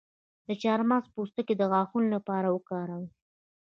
د 0.47 0.49
چارمغز 0.61 1.07
پوستکی 1.15 1.53
د 1.57 1.61
غاښونو 1.71 2.07
لپاره 2.15 2.47
وکاروئ 2.55 3.07